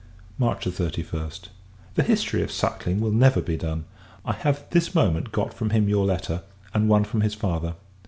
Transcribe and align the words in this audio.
March 0.39 0.65
31st. 0.65 1.49
The 1.93 2.01
history 2.01 2.41
of 2.41 2.51
Suckling 2.51 2.99
will 3.01 3.11
never 3.11 3.39
be 3.39 3.55
done. 3.55 3.85
I 4.25 4.33
have 4.33 4.65
this 4.71 4.95
moment 4.95 5.31
got 5.31 5.53
from 5.53 5.69
him 5.69 5.87
your 5.87 6.07
letter, 6.07 6.41
and 6.73 6.89
one 6.89 7.03
from 7.03 7.21
his 7.21 7.35
father. 7.35 7.75